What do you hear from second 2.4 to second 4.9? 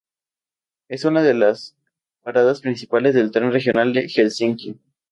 principales del tren regional de Helsinki.